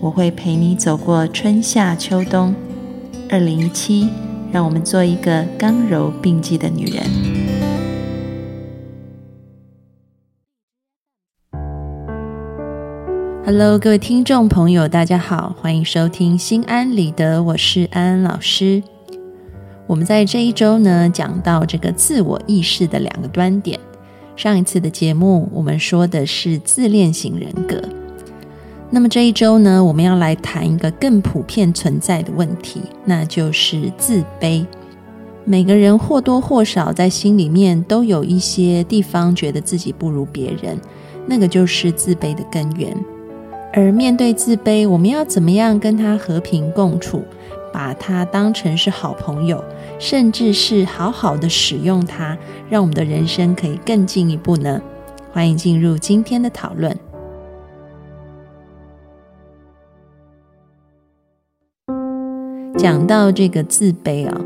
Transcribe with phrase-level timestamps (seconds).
[0.00, 2.54] 我会陪你走过春夏秋冬。
[3.28, 4.08] 二零一七，
[4.52, 7.02] 让我们做一个刚柔并济的女人。
[13.44, 18.80] Hello，各位听众朋友，大家好，欢迎收听《心安理得》，我是安安老师。
[19.88, 23.80] 我们在这一周呢，讲到这个自我意识的两个端点。
[24.36, 27.82] 上一次的节目，我们说的是自恋型人格。
[28.90, 34.64] 那么这一周呢，我们要来谈一个更普遍存在的问题，那就是自卑。
[35.44, 40.78] 每个人或多或少在心里面都有一些地方觉得自己不如别人，
[41.26, 42.96] 那个就是自卑的根源。
[43.74, 47.22] 而面对自卑，我们要怎么样跟他和平共处？
[47.70, 49.62] 把它当成是好朋友，
[49.98, 52.36] 甚至是好好的使用它，
[52.70, 54.80] 让我们的人生可以更进一步呢？
[55.30, 56.96] 欢迎进入今天的讨论。
[62.78, 64.40] 讲到这个自卑啊，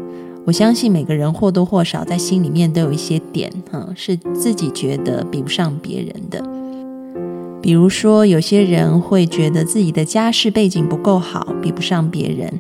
[0.47, 6.43] 我相信每个人或多或少在心里面都有一些点，哈，是自己觉得比不上别人的。
[7.61, 12.51] 比如说，有些人会觉得自己的家世背景不够好，比不上别人。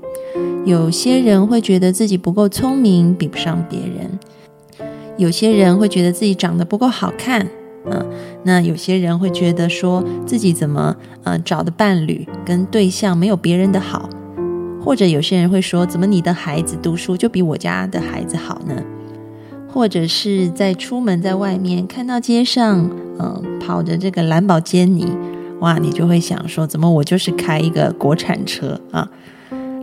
[0.67, 4.87] 有些人会觉得自己不够聪明，比不上别人；
[5.17, 7.49] 有些人会觉得自己长得不够好看，
[7.91, 8.07] 嗯，
[8.45, 14.09] 那有些人会觉得说自己怎么呃找的伴侣跟对象没有别人的好，
[14.85, 18.83] 或者有些人会说怎么你的孩子读书就比我家的孩子好呢？
[19.73, 25.07] 或者是在出门在外面看到街上嗯跑着这个兰博基尼，
[25.61, 29.09] 哇，你就会想说怎么我就是开一个国产车啊？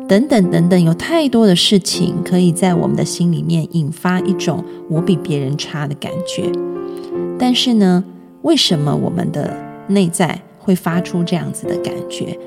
[0.08, 6.52] 等等等等，有太多的事情可以在我们的心里面引发一种我比别人差的感觉。
[7.40, 8.04] 但是呢，
[8.42, 9.56] 为什么我们的
[9.88, 12.38] 内在会发出这样子的感觉？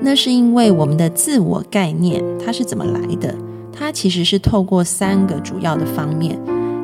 [0.00, 3.34] 那是因为我们的自我概念它是怎么来的？
[3.72, 6.38] 它其实是透过三个主要的方面，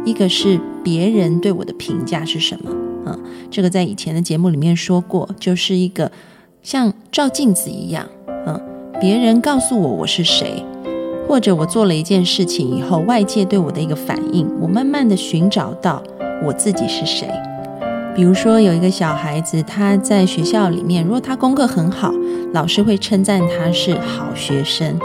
[0.04, 2.70] 一个是别人对我的评价是什么？
[3.10, 3.18] 啊，
[3.50, 6.10] 这个在以前的节目里面说过，就是一个
[6.62, 8.06] 像照镜子一样，
[8.46, 8.60] 嗯。
[8.98, 10.64] 别人告诉我我是谁，
[11.28, 16.02] 或者我做了一件事情以后，外界对我的一个反应，我慢慢的寻找到
[16.42, 17.28] 我自己是谁。
[18.16, 22.10] 比如说，有一个小孩子，他在学校里面，如果他功课很好，
[22.54, 24.98] 老师会称赞他是好学生，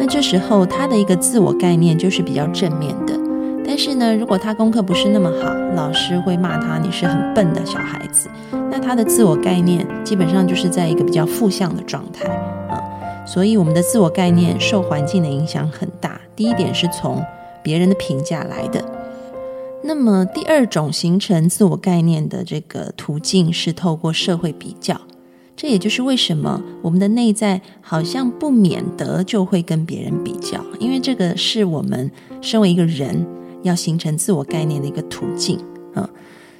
[0.00, 3.14] 那这时候他的一个自我概念就是比较正面的。
[3.64, 8.28] 但是呢，如果他功课不是那么好，老师会骂他你是很笨的小孩子，
[8.68, 12.28] 那他的自我概念基本上就是在一个比较负向的状态
[12.68, 12.82] 啊。
[13.24, 16.20] 所以，我们的自我概念受环境的影响很大。
[16.34, 17.24] 第一点是从
[17.62, 18.84] 别人的评价来的。
[19.86, 25.00] 那么，第二种形成自我概念的这个途径是透过社会比较。
[25.54, 32.10] 这也就是为什么我们的内在好像不免得就会跟别人比较，因为这个是我们
[32.42, 33.24] 身为一个人
[33.62, 35.58] 要形成自我概念的一个途径
[35.94, 36.10] 啊。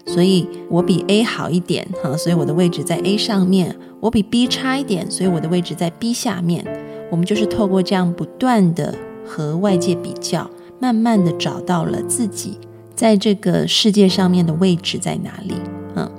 [0.07, 3.77] 所以我比 A 好一点哈，所以我的位置在 A 上面。
[3.99, 6.65] 我比 B 差一点，所以我的位置在 B 下面。
[7.11, 8.95] 我们就是透过这样不断的
[9.27, 10.49] 和外界比较，
[10.79, 12.59] 慢慢的找到了自己
[12.97, 15.55] 在这个世界上面的位置在哪里。
[15.95, 16.11] 嗯，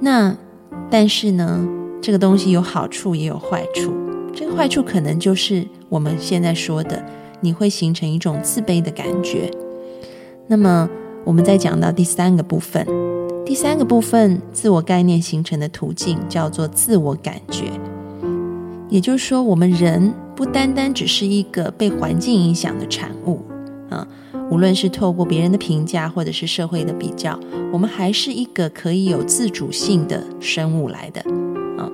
[0.00, 0.34] 那
[0.88, 1.68] 但是呢，
[2.00, 3.92] 这个东西有好处也有坏处。
[4.32, 7.04] 这个坏处可能就是我们现在说的，
[7.40, 9.50] 你会形成一种自卑的感觉。
[10.46, 10.88] 那么，
[11.24, 12.86] 我们再讲到第三个部分。
[13.44, 17.64] 第三个部分，自我概念形成的途径叫做自我感觉。
[18.88, 23.42] 也就是说，我们人不单单只是一个被环境影响的产物
[23.90, 24.06] 啊，
[24.50, 27.38] 无论是透过别人的评价，或者是社会的比较，
[27.72, 31.20] 我们还是一个可以有自主性的生物来的
[31.76, 31.90] 啊。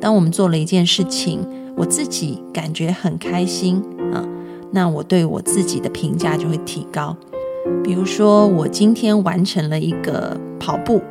[0.00, 1.40] 当我们做了一件事情，
[1.76, 3.82] 我自己感觉很开心
[4.12, 4.24] 啊，
[4.70, 7.16] 那我对我自己的评价就会提高。
[7.82, 11.02] 比如说，我今天完成了一个跑步，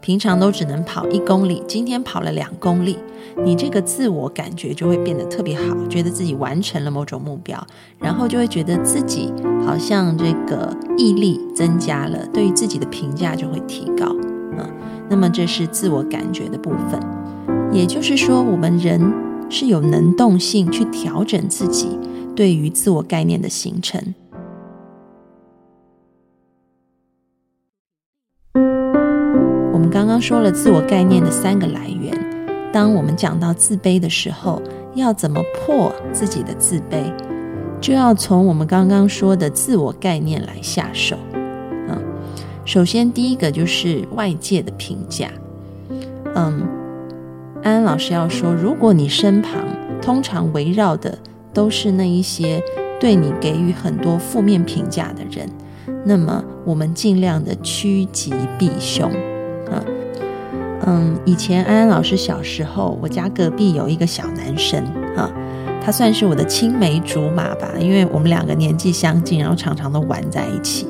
[0.00, 2.96] 平常都只能跑一公里，今天跑了两公里，
[3.44, 7.62] 你这个自我感觉就会变得特别好，觉得自己完成了某种目标，
[7.98, 9.32] 然后就会觉得自己
[9.66, 14.06] 好像这个毅力增加了，对于自己的评价就会提高，
[14.56, 14.70] 啊，
[15.08, 17.00] 那么这是自我感觉的部分，
[17.72, 19.12] 也就是说，我们人
[19.50, 21.98] 是有能动性去调整自己
[22.36, 24.00] 对于自我概念的形成。
[30.18, 32.12] 刚说了自我概念的三个来源。
[32.72, 34.60] 当我们讲到自卑的时候，
[34.96, 37.04] 要怎么破自己的自卑，
[37.80, 41.16] 就要从我们刚刚说的自我概念来下手。
[41.32, 42.02] 嗯，
[42.64, 45.30] 首先第一个就是外界的评价。
[46.34, 46.66] 嗯。
[47.62, 49.62] 安安老师要说，如果你身旁
[50.02, 51.16] 通常围绕的
[51.54, 52.60] 都是那一些
[52.98, 55.48] 对你给予很多负面评价的人，
[56.04, 59.12] 那么我们尽量的趋吉避凶。
[60.88, 64.82] 嗯，以前安安老师小时候，我家隔壁有一个小男生
[65.14, 65.30] 啊，
[65.84, 70.86] 他算是我的青梅竹马吧，因为我们两个年纪相近，然后常常都玩在一起。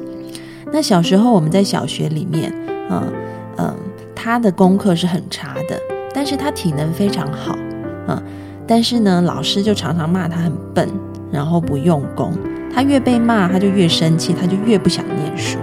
[0.72, 2.54] 那小时候我们在小学里面，
[2.90, 3.12] 嗯
[3.56, 3.74] 嗯，
[4.14, 5.76] 他的功课是很差的。
[6.14, 7.58] 但是他体能非常好，
[8.06, 8.22] 嗯，
[8.68, 10.88] 但是呢，老师就常常骂他很笨，
[11.32, 12.32] 然后不用功。
[12.72, 15.58] 他越被骂，他就越生气，他就越不想念书，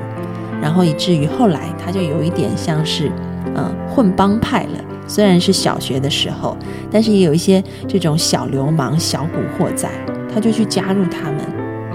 [0.61, 3.09] 然后以至于后来他就有一点像是，
[3.56, 4.83] 嗯，混帮派了。
[5.07, 6.57] 虽然是小学的时候，
[6.89, 9.88] 但是也有一些这种小流氓、小古惑仔，
[10.33, 11.39] 他就去加入他们，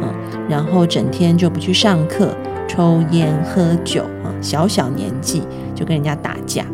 [0.01, 0.15] 嗯，
[0.49, 2.33] 然后整天就不去上课，
[2.69, 5.43] 抽烟喝酒，啊，小小年纪
[5.75, 6.65] 就跟人家打架。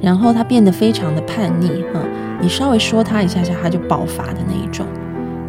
[0.00, 2.00] 然后他变得非常的叛逆，哈，
[2.40, 4.86] 你稍微说他一下下，他就爆发的那一种。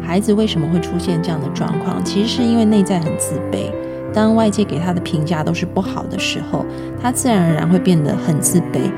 [0.02, 2.04] 孩子为什么会出现这样的状况？
[2.04, 3.70] 其实是因为内在很自卑。
[4.12, 6.64] 当外界给他的评价都是不好的时候，
[7.00, 8.90] 他自然而然会变得很自卑。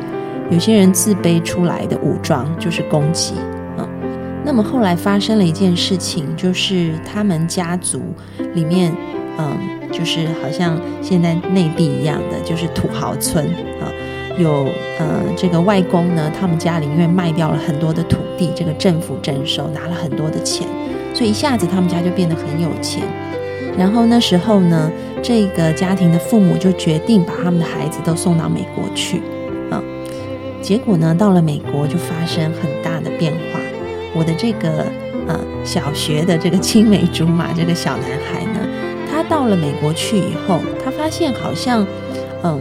[0.51, 3.35] 有些人自卑出来的武装就是攻击，
[3.79, 3.89] 嗯。
[4.45, 8.01] 那么后来发生了一件事情，就是他们家族
[8.55, 8.95] 里面，
[9.39, 9.57] 嗯，
[9.91, 13.47] 就是好像现在内地一样的，就是土豪村，
[13.81, 13.89] 啊。
[14.37, 14.67] 有
[14.99, 20.67] 呃，这个外公呢，他们家里因为卖掉了很多的土地，这个政府征收拿了很多的钱，
[21.15, 23.05] 所以一下子他们家就变得很有钱。
[23.77, 24.91] 然后那时候呢，
[25.23, 29.23] 这个家庭的父母就决定把他们的孩子都送到美国去
[29.71, 29.83] 啊。
[30.63, 33.61] 结果呢，到了美国就发生很大的变化。
[34.15, 34.87] 我的这个
[35.27, 38.61] 呃小学的这个青梅竹马这个小男孩呢，
[39.11, 41.87] 他到了美国去以后，他发现好像
[42.43, 42.61] 嗯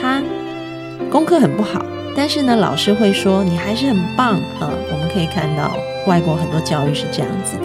[0.00, 0.22] 他。
[1.10, 1.82] 功课很不好，
[2.14, 4.68] 但是呢，老师会说你还是很棒啊。
[4.92, 5.74] 我们可以看到
[6.06, 7.64] 外国很多教育是这样子的，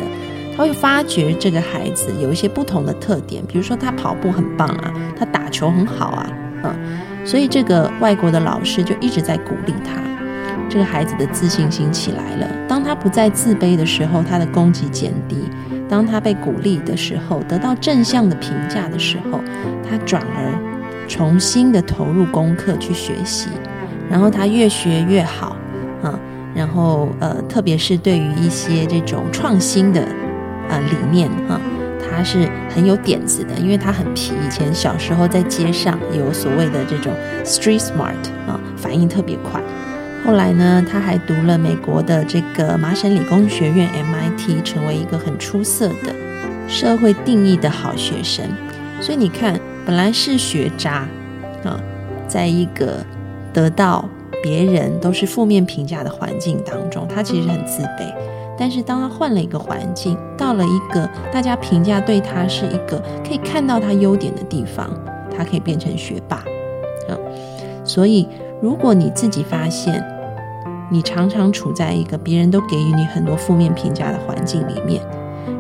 [0.56, 6.30] 他会发觉这个孩子有一些不同的特点，比如说他跑步很棒啊，他打球很好啊，
[6.64, 6.76] 嗯，
[7.26, 10.02] 所以这个外国的老师就一直在鼓励他，
[10.70, 12.48] 这个孩子的自信心起来了。
[12.68, 15.38] 当他不再自卑的时候，他的攻击减低；
[15.90, 19.40] 当他被鼓励的时候，得到正向的评价的时候，
[19.90, 20.74] 他转而。
[21.06, 23.50] 重新的投入功课去学习，
[24.10, 25.58] 然后他越学越好，
[26.02, 26.18] 啊，
[26.56, 30.02] 然后呃，特别是对于一些这种创新的
[30.74, 31.62] 啊理念啊，
[32.02, 34.34] 他是很有点子的，因为他很皮。
[34.46, 38.16] 以前小时候在街上有所谓的这种 street smart
[38.48, 39.62] 啊，反应特别快。
[40.26, 46.16] 后来呢，他还读了美国的这个麻省理工学院 MIT，成为一个很出色的
[46.68, 48.46] 社会定义的好学生。
[49.00, 49.60] 所以你看。
[49.86, 51.06] 本来是学渣，
[51.66, 51.78] 啊，
[52.26, 53.06] 在一个
[53.52, 54.08] 得到
[54.42, 58.14] 别人都是负面评价的环境当中，他其实很自卑。
[58.64, 64.90] 但是当他换了一个环境，到了一个大家评价对他是一个可以看到他优点的地方，
[65.36, 66.38] 他可以变成学霸，
[67.10, 67.20] 啊。
[67.84, 68.26] 所以，
[68.62, 70.02] 如果你自己发现
[70.90, 75.02] 你常常处在一个别人都给予你很多负面评价的环境里面，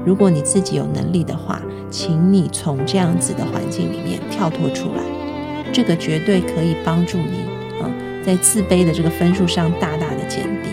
[0.05, 1.61] 如果你自己有能力的话，
[1.91, 5.03] 请你从这样子的环境里面跳脱出来，
[5.73, 7.39] 这个绝对可以帮助你
[7.81, 7.91] 啊，
[8.25, 10.69] 在自卑的这个分数上大大的减低。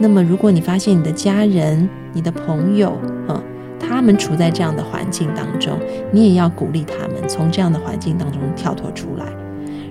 [0.00, 2.90] 那么，如果你发现你的家人、你的朋友
[3.26, 3.42] 啊，
[3.80, 5.78] 他们处在这样的环境当中，
[6.12, 9.26] 你也要鼓励他们从这样的环境当中跳脱出来。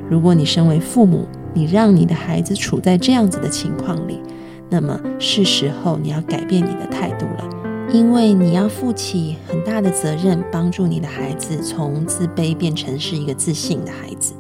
[0.09, 4.21] 如果你身为父母，你让你的孩子处在这样子的情况里，
[4.69, 7.49] 那么是时候你要改变你的态度了。
[7.91, 14.33] 因为你要负起很大的责任，帮助你的孩子从自卑变成是一个自信的孩子。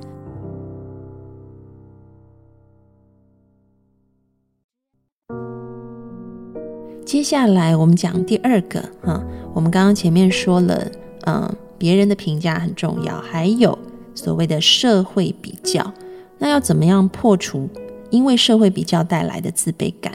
[7.17, 9.19] 接下来我们讲第二个哈，
[9.51, 10.87] 我们刚刚前面说了，
[11.25, 13.75] 嗯，别人的评价很重要，还有
[14.13, 15.91] 所谓的社会比较，
[16.37, 17.67] 那要怎么样破除
[18.11, 20.13] 因为社会比较带来的自卑感？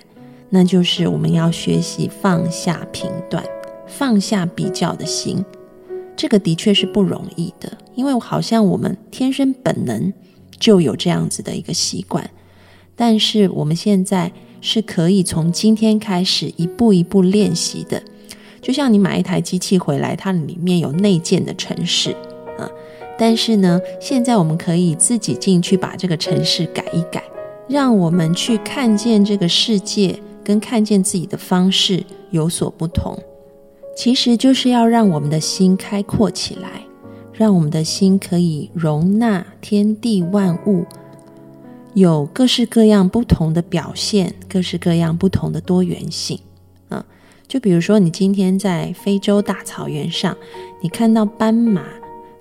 [0.51, 3.45] 那就是我们要学习放下评断，
[3.89, 5.45] 放下比较的心，
[6.15, 10.13] 这个的确是不容易的，因为好像我们天生本能
[10.57, 12.31] 就有这样子的一个习惯。
[12.95, 14.31] 但是我们现在
[14.63, 18.03] 是可以从今天开始一步一步练习的。
[18.63, 22.13] 就像你买一台机器回来，它里面有内建的城市
[22.59, 22.71] 啊，
[23.19, 27.23] 但是呢，现在我们可以自己进去把这个城市改一改，
[27.69, 33.19] 让我们去看见这个世界跟看见自己的方式有所不同。
[33.97, 36.85] 其实就是要让我们的心开阔起来，
[37.33, 40.85] 让我们的心可以容纳天地万物，
[41.95, 46.39] 有各式各样不同的表现，各式各样不同的多元性。
[46.89, 47.05] 啊，
[47.47, 50.37] 就比如说你今天在非洲大草原上，
[50.81, 51.85] 你看到斑马，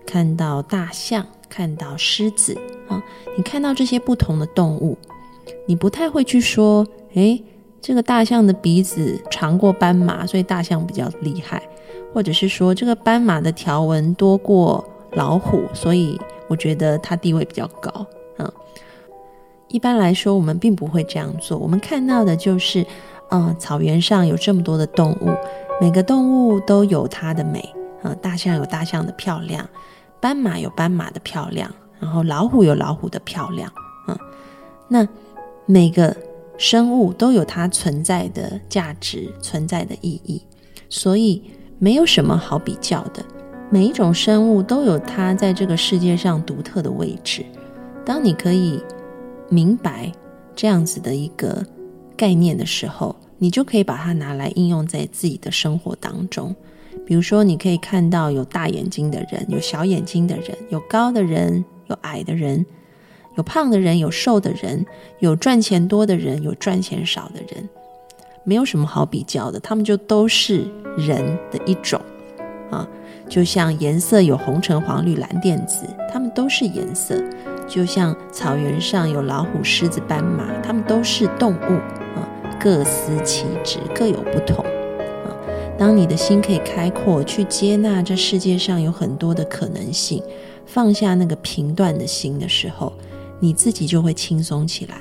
[0.06, 3.04] 看到大象，看到狮子，啊，
[3.38, 4.98] 你看到这些不同的动物，
[5.66, 7.44] 你不太会去说，诶。
[7.84, 11.60] 这个大象的鼻子长过斑马，所以大象比较厉害；
[12.14, 16.16] 或者是说，这个斑马的条纹多过老虎，所以
[16.48, 18.06] 我觉得它地位比较高。
[18.38, 18.54] 嗯，
[19.72, 21.58] 一般来说，我们并不会这样做。
[21.58, 22.86] 我们看到的就是，
[23.30, 25.30] 嗯，草原上有这么多的动物，
[25.80, 27.74] 每个动物都有它的美。
[28.04, 29.68] 嗯，大象有大象的漂亮，
[30.20, 33.72] 斑马有斑马的漂亮，然后老虎有老虎的漂亮。
[34.08, 34.18] 嗯，
[34.88, 35.08] 那
[35.66, 36.16] 每个。
[36.58, 40.44] 生物都有它存在的价值、存在的意义，
[40.90, 41.42] 所以
[41.80, 43.26] 没有什么好比较的。
[43.72, 47.44] 每一种生物都有它在这个世界上独特的位置。
[48.06, 48.80] 当你可以
[49.52, 50.12] 明白
[50.56, 51.64] 这样子的一个
[52.16, 56.56] 概念的时候，你就可以把它拿来应用在自己的生活当中。
[57.06, 62.66] 比如说，你可以看到有大眼睛的人，有小眼睛的人，有高的人，有矮的人。
[63.38, 64.86] 有胖的人，有瘦的人，
[65.20, 67.70] 有赚钱多的人，有赚钱少的人，
[68.44, 70.66] 没有什么好比较的，他们就都是
[70.98, 72.00] 人的一种
[72.70, 72.86] 啊。
[73.30, 77.16] 就像颜色有红橙黄绿蓝靛紫，他们都是颜色；
[77.72, 81.72] 就像草原上有老虎、狮子、斑马，它们都是动物
[82.20, 82.28] 啊，
[82.60, 85.32] 各司其职，各有不同啊。
[85.78, 90.22] 当你的心可以开阔，去接纳这世界上有很多的可能性，
[90.66, 92.92] 放下那个评断的心的时候。
[93.40, 94.96] 你自己就会轻松起来。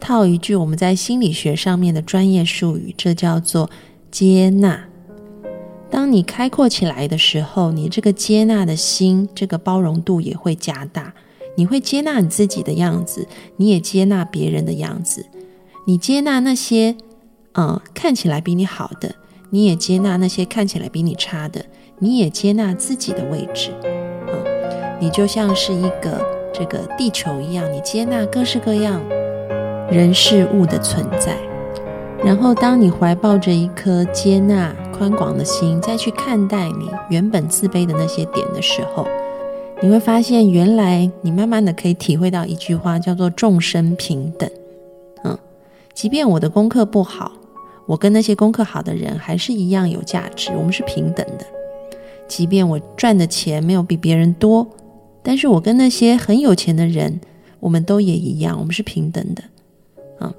[0.00, 3.70] 套一句我们在心理学上面的专业术语，这叫做
[4.10, 4.88] 接纳。
[5.88, 11.12] 当你开阔起来的时候，你这个接纳的心，这个包容度也会加大。
[11.56, 15.26] 你会接纳你自己的样子，你也接纳别人的样子。
[15.86, 16.96] 你接纳那些
[17.54, 19.14] 嗯看起来比你好的，
[19.50, 21.64] 你也接纳那些看起来比你差的，
[21.98, 23.72] 你也接纳自己的位置。
[23.82, 24.44] 嗯，
[25.00, 26.36] 你就像是一个。
[26.58, 28.98] 这个地球一样，你接纳各式各样
[29.90, 31.36] 人事物的存在，
[32.24, 39.06] 然后当你怀抱着一颗接纳宽广的心，再去看待你原本自卑的那些点的时候，
[39.82, 44.50] 你会发现，原来你慢慢的可以体会到一句话，叫做众生平等。
[45.22, 45.38] 嗯，
[45.92, 47.32] 即便我的功课不好，
[47.86, 51.44] 我跟那些功课好的人还是一样有价值，我们是平等的。
[52.26, 54.66] 即便我赚的钱没有比别人多。
[55.22, 57.20] 但是我跟那些很有钱的人，
[57.60, 59.42] 我们都也一样，我们是平等的，
[60.20, 60.32] 嗯，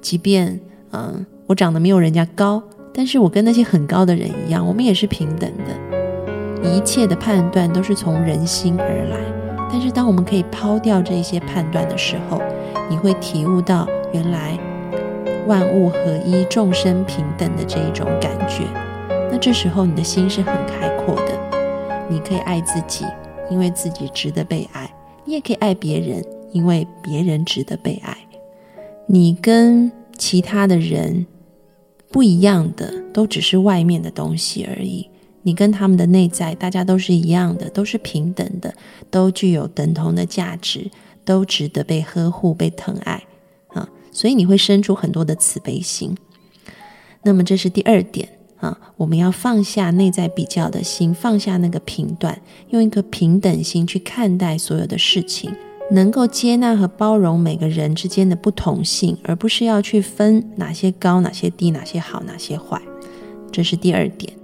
[0.00, 0.58] 即便
[0.92, 2.62] 嗯我长得没有人家高，
[2.94, 6.07] 但是我跟那些很高的人一样，我们也是平等的。
[6.62, 9.18] 一切的判断都是从人心而来，
[9.70, 12.40] 但是当我们可以抛掉这些判断的时候，
[12.90, 14.58] 你会体悟到原来
[15.46, 18.64] 万物合一、众生平等的这一种感觉。
[19.30, 21.38] 那这时候你的心是很开阔的，
[22.08, 23.04] 你可以爱自己。
[23.50, 24.92] 因为自己值得被爱，
[25.24, 26.22] 你也可以爱别人，
[26.52, 28.14] 因为别人值得被爱。
[29.06, 31.24] 你跟其他的人
[32.10, 35.08] 不一样的，都只是外面的东西而已。
[35.48, 38.74] 你跟他们的内在，大家都是一样的，都是平等的，
[39.10, 40.90] 都具有等同的价值，
[41.24, 43.24] 都值得被呵护、被疼爱
[43.68, 43.88] 啊！
[44.12, 46.14] 所以你会生出很多的慈悲心。
[47.22, 48.28] 那么，这是第二点。
[48.58, 55.50] 啊，我们要放下内在比较的心，放下那个评断，用一颗平等心去看待所有的事情，
[55.92, 62.82] 能够接纳和包容每个人之间的不同性，而不是要去分哪些高、哪些低、哪些好、哪些坏。
[63.50, 64.37] 这是第二点。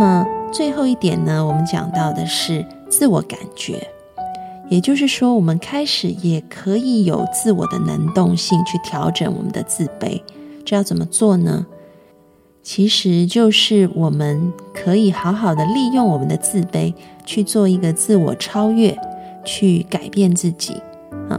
[0.00, 1.44] 那么最后一点呢？
[1.44, 3.86] 我们讲到的是自我感觉。
[4.70, 10.18] 也就是说，我们开始也可以有自我的能动性去调整我们的自卑。
[10.64, 11.66] 这要怎么做呢？
[12.62, 16.94] 其实就是我们可以好好的利用我们的自卑
[17.26, 18.98] 去做一个自我超越，
[19.44, 20.80] 去改变自己。
[21.28, 21.38] 啊，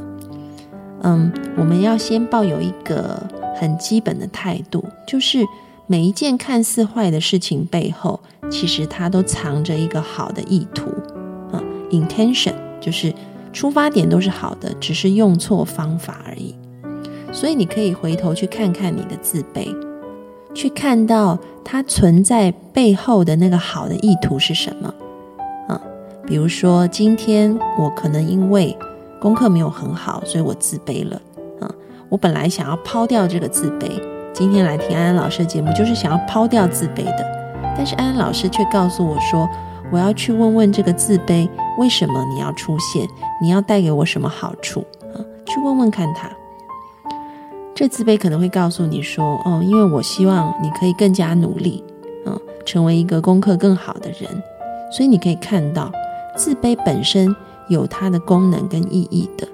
[1.02, 5.44] 嗯，我们要先抱有一个很基本的态度，就是
[5.88, 8.20] 每一件看似坏的事情背后，
[8.52, 10.92] 其实它都藏着一个好的意图。
[11.52, 12.54] 啊，intention。
[12.82, 13.14] 就是
[13.54, 16.56] 出发点都是好的，只是用错方法而已。
[17.32, 19.68] 所以你可以回头去看看你的自卑，
[20.52, 24.92] 去看到它存在背后的那个好的意图是什么。
[25.68, 25.80] 啊，
[26.26, 28.76] 比如说今天我可能因为
[29.20, 31.22] 功课没有很好，所以我自卑了。
[31.60, 31.72] 啊，
[32.10, 34.02] 我本来想要抛掉这个自卑，
[34.34, 37.41] 今天来听安安老师的节目，就是想要抛掉自卑的。
[37.76, 39.50] 但是安安老师却告诉我说，
[39.92, 43.08] 我要去问问这个自卑，为什么你要出现？
[43.42, 44.82] 你要带给我什么好处？
[45.14, 46.30] 啊，去问问看他。
[47.74, 51.84] 这自卑可能会告诉你说：“哦，因为我希望你可以更加努力，
[52.26, 54.30] 嗯，成为一个功课更好的人。
[54.92, 55.92] 所以你可以看到，
[56.36, 57.36] 自卑本身
[57.70, 59.48] 有它的功能跟意义的。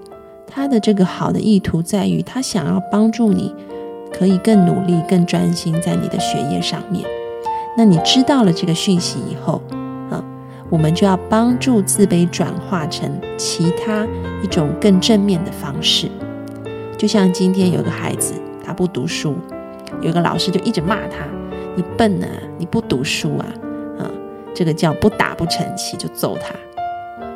[0.45, 3.53] 它的这个好的意图在于，他想要帮助你，
[4.11, 7.05] 可以更努力、更专心在你的学业上面。
[7.77, 9.61] 那你知道了这个讯息以后，
[10.09, 10.23] 啊，
[10.67, 13.07] 我们就要帮助自卑转化成
[13.37, 14.03] 其他
[14.41, 16.09] 一种更正面的方式。”
[16.97, 18.33] 就像今天有个孩子，
[18.65, 19.35] 他不读书，
[20.01, 21.27] 有个老师就一直骂他
[21.77, 23.45] ：“你笨啊，你不读书啊，
[23.99, 24.09] 啊，
[24.55, 26.55] 这个叫不打不成器，就揍他。”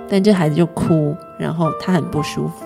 [0.09, 2.65] 但这孩子就哭，然后他很不舒服。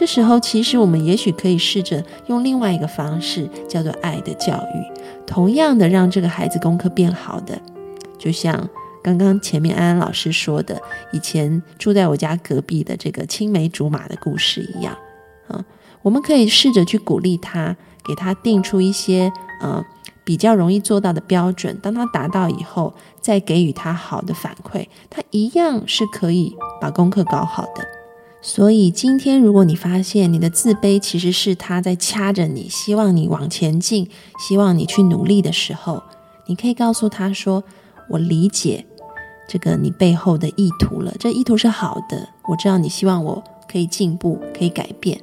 [0.00, 7.60] 这时候，其实我们也许可以试着用另外一个方式，叫做爱的教育，同样的让这个孩子功课变好的。
[8.18, 8.66] 就像
[9.02, 10.80] 刚刚前面安安老师说的，
[11.12, 14.96] 以前住在我家隔壁的这个青梅竹马的故事一样，
[15.48, 15.62] 啊。
[16.00, 19.30] 我们可以试着去鼓励他，给他定出一些
[19.60, 19.84] 呃
[20.24, 21.78] 比较容易做到的标准。
[21.82, 27.99] 当他达到以后，再给予他好的反馈，他一样是可以把功课搞好的。
[28.42, 36.02] 所以今天，如果你发现你的自卑其实是他在掐着你，希望你往前进，希望你去努力的时候，
[36.46, 37.62] 你可以告诉他说
[38.08, 38.86] ：“我理解
[39.46, 42.28] 这个你背后的意图了，这意图是好的。
[42.48, 45.20] 我知道你希望我可以进步，可以改变。”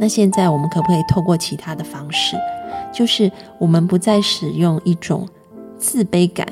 [0.00, 2.36] 那现在我们可不可以透过其他的方式，
[2.92, 5.28] 就是我们不再使用一种
[5.78, 6.48] 自卑感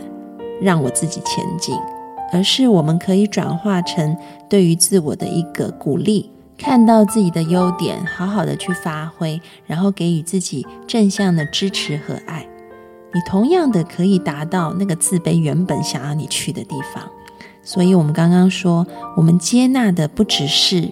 [0.61, 1.75] 让我自己前进，
[2.33, 4.17] 而是我们可以转化成
[4.49, 12.47] 对于自我的一个鼓励，看到自己的优点，好好的去发挥，然后给予自己正向的支持和爱。
[13.15, 17.05] 你同样的可以达到那个自卑原本想要你去的地方。
[17.63, 20.91] 所以，我们刚刚说，我们接纳的不只是。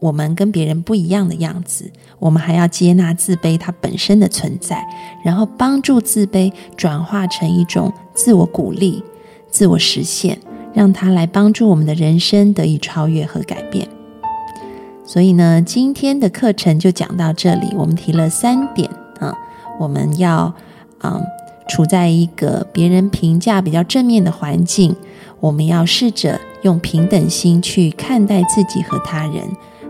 [0.00, 4.84] 我们跟别人不一样的样子，我们还要接纳自卑它本身的存在，
[5.24, 9.00] 然后帮助自卑转化成一种自我鼓励、
[9.48, 10.40] 自我实现，
[10.74, 13.88] 让它来帮助我们的人生得以超越和改变。
[15.04, 17.74] 所以呢，今天的课程就讲到这里。
[17.76, 19.36] 我们提了三点啊，
[19.78, 20.54] 我们要
[21.02, 21.20] 嗯
[21.68, 24.96] 处在一个别人评价比较正面的环境，
[25.40, 29.42] 我们要试着用平等心去看待自己和他人。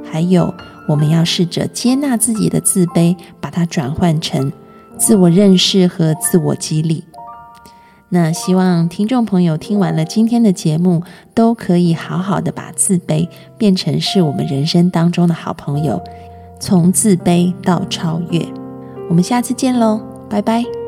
[0.03, 0.53] 还有，
[0.88, 4.53] 我们要试着接纳自己的自卑，把它转换成
[4.99, 7.05] 自我认识和自我激励。
[8.14, 15.98] 那希望听众朋友听完了今天的节目，都可以好好的把自卑变成是我们人生当中的好朋友，
[16.61, 18.46] 从自卑到超越。
[19.09, 19.98] 我们下次见喽，
[20.29, 20.82] 拜拜。